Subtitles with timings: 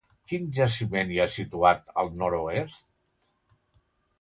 [0.29, 2.83] Quin jaciment hi ha situat al nord-oest?